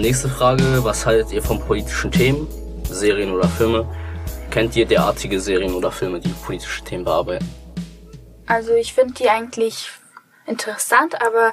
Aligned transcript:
nächste 0.00 0.28
Frage. 0.28 0.84
Was 0.84 1.06
haltet 1.06 1.32
ihr 1.32 1.42
von 1.42 1.60
politischen 1.60 2.10
Themen, 2.10 2.46
Serien 2.84 3.32
oder 3.32 3.48
Filme? 3.48 3.86
Kennt 4.50 4.76
ihr 4.76 4.86
derartige 4.86 5.40
Serien 5.40 5.74
oder 5.74 5.90
Filme, 5.90 6.20
die 6.20 6.28
politische 6.28 6.82
Themen 6.84 7.04
bearbeiten? 7.04 7.48
Also 8.46 8.72
ich 8.74 8.94
finde 8.94 9.14
die 9.14 9.28
eigentlich 9.28 9.90
interessant, 10.46 11.20
aber 11.20 11.52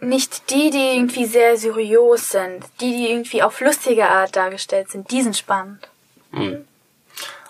nicht 0.00 0.50
die, 0.50 0.70
die 0.70 0.96
irgendwie 0.96 1.26
sehr 1.26 1.56
seriös 1.56 2.28
sind. 2.28 2.64
Die, 2.80 2.96
die 2.96 3.10
irgendwie 3.10 3.42
auf 3.42 3.60
lustige 3.60 4.08
Art 4.08 4.36
dargestellt 4.36 4.90
sind, 4.90 5.10
die 5.10 5.22
sind 5.22 5.36
spannend. 5.36 5.88
Hm. 6.32 6.64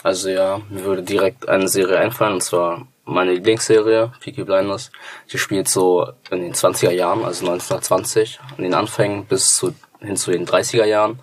Also 0.03 0.29
ja, 0.29 0.61
mir 0.69 0.85
würde 0.85 1.03
direkt 1.03 1.49
eine 1.49 1.69
Serie 1.69 1.99
einfallen, 1.99 2.35
und 2.35 2.43
zwar 2.43 2.87
meine 3.07 3.33
Lieblingsserie, 3.35 4.13
Peaky 4.21 4.45
Blinders. 4.45 4.91
Die 5.33 5.39
spielt 5.39 5.69
so 5.69 6.13
in 6.31 6.43
den 6.43 6.55
20er 6.55 6.91
Jahren, 6.91 7.25
also 7.25 7.47
1920, 7.47 8.41
an 8.57 8.63
den 8.63 8.75
Anfängen 8.75 9.25
bis 9.25 9.49
zu, 9.49 9.75
hin 10.01 10.17
zu 10.17 10.31
den 10.31 10.47
30er 10.47 10.85
Jahren. 10.85 11.21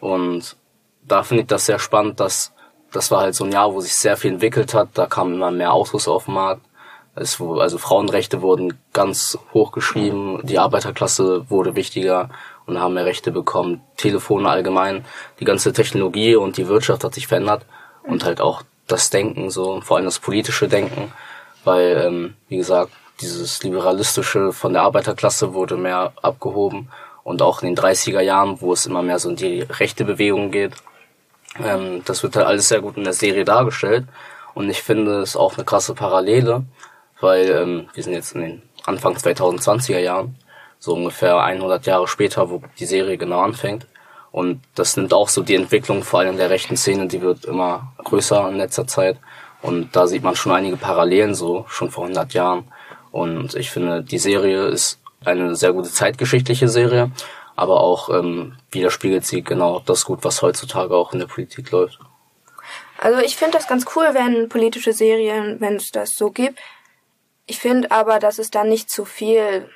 Und 0.00 0.56
da 1.02 1.22
finde 1.22 1.42
ich 1.42 1.48
das 1.48 1.66
sehr 1.66 1.78
spannend, 1.78 2.20
dass 2.20 2.52
das 2.92 3.10
war 3.10 3.20
halt 3.20 3.34
so 3.34 3.44
ein 3.44 3.52
Jahr, 3.52 3.72
wo 3.72 3.80
sich 3.80 3.94
sehr 3.94 4.16
viel 4.16 4.32
entwickelt 4.32 4.74
hat. 4.74 4.90
Da 4.94 5.06
kamen 5.06 5.34
immer 5.34 5.50
mehr 5.50 5.72
Autos 5.72 6.08
auf 6.08 6.24
den 6.24 6.34
Markt. 6.34 6.62
Es, 7.14 7.40
also 7.40 7.78
Frauenrechte 7.78 8.42
wurden 8.42 8.78
ganz 8.92 9.38
hoch 9.52 9.72
geschrieben, 9.72 10.40
die 10.44 10.58
Arbeiterklasse 10.58 11.50
wurde 11.50 11.74
wichtiger 11.74 12.30
und 12.66 12.80
haben 12.80 12.94
mehr 12.94 13.06
Rechte 13.06 13.32
bekommen. 13.32 13.82
Telefone 13.96 14.48
allgemein, 14.48 15.04
die 15.40 15.44
ganze 15.44 15.72
Technologie 15.72 16.36
und 16.36 16.56
die 16.56 16.68
Wirtschaft 16.68 17.02
hat 17.02 17.14
sich 17.14 17.26
verändert 17.26 17.64
und 18.04 18.24
halt 18.24 18.40
auch 18.40 18.62
das 18.86 19.10
Denken 19.10 19.50
so, 19.50 19.80
vor 19.80 19.96
allem 19.96 20.06
das 20.06 20.20
politische 20.20 20.68
Denken, 20.68 21.12
weil, 21.64 22.02
ähm, 22.06 22.34
wie 22.48 22.56
gesagt, 22.56 22.92
dieses 23.20 23.62
liberalistische 23.62 24.52
von 24.52 24.72
der 24.72 24.82
Arbeiterklasse 24.82 25.52
wurde 25.54 25.76
mehr 25.76 26.12
abgehoben 26.22 26.88
und 27.28 27.42
auch 27.42 27.62
in 27.62 27.74
den 27.74 27.84
30er 27.84 28.22
Jahren, 28.22 28.62
wo 28.62 28.72
es 28.72 28.86
immer 28.86 29.02
mehr 29.02 29.18
so 29.18 29.28
in 29.28 29.36
die 29.36 29.60
rechte 29.60 30.06
Bewegung 30.06 30.50
geht, 30.50 30.72
ähm, 31.62 32.00
das 32.06 32.22
wird 32.22 32.36
halt 32.36 32.46
alles 32.46 32.68
sehr 32.68 32.80
gut 32.80 32.96
in 32.96 33.04
der 33.04 33.12
Serie 33.12 33.44
dargestellt 33.44 34.06
und 34.54 34.70
ich 34.70 34.82
finde 34.82 35.20
es 35.20 35.36
auch 35.36 35.54
eine 35.54 35.66
krasse 35.66 35.94
Parallele, 35.94 36.64
weil 37.20 37.50
ähm, 37.50 37.88
wir 37.92 38.02
sind 38.02 38.14
jetzt 38.14 38.34
in 38.34 38.40
den 38.40 38.62
Anfang 38.86 39.14
2020er 39.14 39.98
Jahren, 39.98 40.36
so 40.78 40.94
ungefähr 40.94 41.36
100 41.38 41.84
Jahre 41.84 42.08
später, 42.08 42.48
wo 42.48 42.62
die 42.78 42.86
Serie 42.86 43.18
genau 43.18 43.40
anfängt. 43.40 43.86
Und 44.32 44.62
das 44.74 44.96
nimmt 44.96 45.12
auch 45.12 45.28
so 45.28 45.42
die 45.42 45.56
Entwicklung 45.56 46.04
vor 46.04 46.20
allem 46.20 46.38
der 46.38 46.48
rechten 46.48 46.76
Szene, 46.76 47.08
die 47.08 47.20
wird 47.20 47.44
immer 47.44 47.92
größer 48.04 48.48
in 48.48 48.56
letzter 48.56 48.86
Zeit. 48.86 49.18
Und 49.60 49.94
da 49.94 50.06
sieht 50.06 50.22
man 50.22 50.36
schon 50.36 50.52
einige 50.52 50.76
Parallelen 50.76 51.34
so, 51.34 51.66
schon 51.68 51.90
vor 51.90 52.04
100 52.04 52.32
Jahren. 52.32 52.64
Und 53.10 53.54
ich 53.54 53.70
finde, 53.70 54.02
die 54.02 54.18
Serie 54.18 54.66
ist 54.66 55.00
eine 55.24 55.56
sehr 55.56 55.72
gute 55.72 55.90
zeitgeschichtliche 55.90 56.68
Serie, 56.68 57.10
aber 57.56 57.80
auch 57.80 58.08
ähm, 58.10 58.56
widerspiegelt 58.70 59.26
sie 59.26 59.42
genau 59.42 59.80
das 59.80 60.04
gut, 60.04 60.20
was 60.22 60.42
heutzutage 60.42 60.94
auch 60.94 61.12
in 61.12 61.18
der 61.18 61.26
Politik 61.26 61.70
läuft. 61.70 61.98
Also 62.98 63.20
ich 63.20 63.36
finde 63.36 63.58
das 63.58 63.68
ganz 63.68 63.86
cool, 63.94 64.08
wenn 64.12 64.48
politische 64.48 64.92
Serien, 64.92 65.60
wenn 65.60 65.76
es 65.76 65.90
das 65.90 66.14
so 66.14 66.30
gibt. 66.30 66.58
Ich 67.46 67.58
finde 67.58 67.90
aber, 67.90 68.18
dass 68.18 68.38
es 68.38 68.50
dann 68.50 68.68
nicht 68.68 68.90
zu 68.90 69.04
viel 69.04 69.68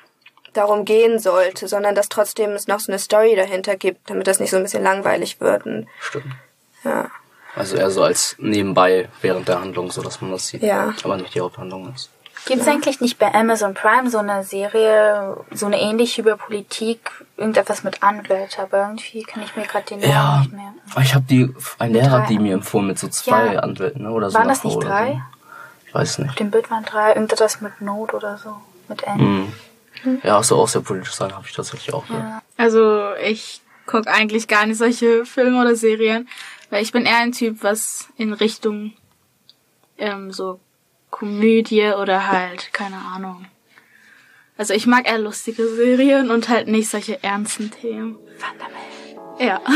darum 0.53 0.85
gehen 0.85 1.19
sollte, 1.19 1.67
sondern 1.67 1.95
dass 1.95 2.09
trotzdem 2.09 2.51
es 2.51 2.67
noch 2.67 2.79
so 2.79 2.91
eine 2.91 2.99
Story 2.99 3.35
dahinter 3.35 3.75
gibt, 3.75 4.09
damit 4.09 4.27
das 4.27 4.39
nicht 4.39 4.51
so 4.51 4.57
ein 4.57 4.63
bisschen 4.63 4.83
langweilig 4.83 5.41
wird. 5.41 5.65
Und, 5.65 5.87
Stimmt. 5.99 6.35
Ja. 6.83 7.09
Also 7.55 7.77
eher 7.77 7.89
so 7.91 8.03
als 8.03 8.35
nebenbei 8.39 9.09
während 9.21 9.47
der 9.47 9.61
Handlung, 9.61 9.91
so 9.91 10.01
dass 10.01 10.21
man 10.21 10.31
das 10.31 10.47
sieht. 10.47 10.63
Ja. 10.63 10.93
Aber 11.03 11.17
nicht 11.17 11.33
die 11.33 11.41
Haupthandlung 11.41 11.93
ist. 11.93 12.09
Gibt 12.45 12.61
es 12.61 12.67
eigentlich 12.67 12.99
nicht 13.01 13.17
bei 13.19 13.33
Amazon 13.33 13.73
Prime 13.73 14.09
so 14.09 14.17
eine 14.17 14.43
Serie, 14.43 15.37
so 15.51 15.65
eine 15.65 15.79
ähnliche 15.79 16.21
über 16.21 16.35
Politik, 16.37 17.11
irgendetwas 17.37 17.83
mit 17.83 18.03
Anwälte, 18.03 18.61
aber 18.61 18.79
irgendwie 18.81 19.23
kann 19.23 19.43
ich 19.43 19.55
mir 19.55 19.63
gerade 19.63 19.85
den 19.85 19.99
Namen 19.99 20.11
Ja, 20.11 20.39
nicht 20.39 20.51
mehr. 20.53 20.73
ich 21.01 21.13
habe 21.15 21.25
die, 21.29 21.53
ein 21.79 21.93
Lehrer 21.93 22.11
hat 22.11 22.23
drei. 22.23 22.27
die 22.27 22.39
mir 22.39 22.53
empfohlen 22.53 22.87
mit 22.87 22.99
so 22.99 23.07
zwei 23.07 23.53
Ja. 23.53 23.59
Anwälten, 23.61 24.03
ne? 24.03 24.11
oder 24.11 24.29
so. 24.29 24.37
Waren 24.37 24.47
das 24.49 24.63
nicht 24.63 24.77
drei? 24.83 25.11
So. 25.13 25.19
Ich 25.87 25.93
weiß 25.95 26.17
nicht. 26.19 26.29
Auf 26.31 26.35
dem 26.35 26.51
Bild 26.51 26.69
waren 26.71 26.83
drei, 26.83 27.09
irgendetwas 27.09 27.61
mit 27.61 27.79
Not 27.81 28.13
oder 28.13 28.37
so, 28.37 28.55
mit 28.89 29.03
N. 29.03 29.53
Mhm. 30.03 30.21
Ja, 30.23 30.41
so 30.43 30.57
auch 30.57 30.67
sehr 30.67 30.81
politisch 30.81 31.13
sein 31.13 31.33
habe 31.33 31.45
ich 31.47 31.53
tatsächlich 31.55 31.93
auch. 31.93 32.03
Ja. 32.09 32.41
Also 32.57 33.13
ich 33.23 33.61
guck 33.85 34.07
eigentlich 34.07 34.47
gar 34.47 34.65
nicht 34.65 34.77
solche 34.77 35.25
Filme 35.25 35.61
oder 35.61 35.75
Serien, 35.75 36.27
weil 36.69 36.81
ich 36.83 36.91
bin 36.91 37.05
eher 37.05 37.17
ein 37.19 37.31
Typ, 37.31 37.63
was 37.63 38.07
in 38.17 38.33
Richtung 38.33 38.93
ähm, 39.97 40.31
so 40.33 40.59
Komödie 41.13 41.91
oder 42.01 42.31
halt, 42.31 42.73
keine 42.73 42.97
Ahnung. 42.97 43.45
Also 44.57 44.73
ich 44.73 44.87
mag 44.87 45.07
eher 45.07 45.19
lustige 45.19 45.67
Serien 45.67 46.31
und 46.31 46.49
halt 46.49 46.67
nicht 46.67 46.89
solche 46.89 47.23
ernsten 47.23 47.69
Themen. 47.69 48.17
Ja. 49.39 49.61